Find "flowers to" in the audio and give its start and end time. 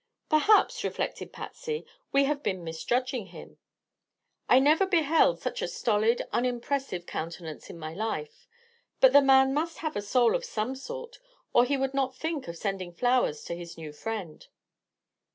12.95-13.55